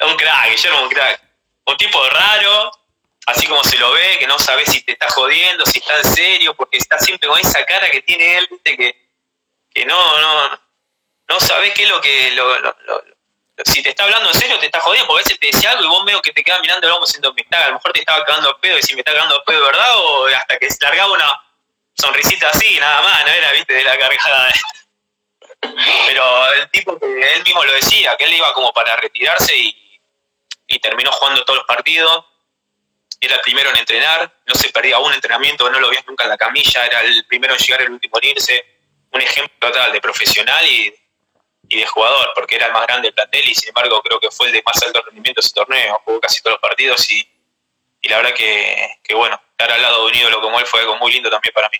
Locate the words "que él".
26.98-27.42, 28.16-28.34